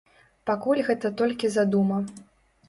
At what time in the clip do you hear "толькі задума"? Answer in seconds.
1.19-2.01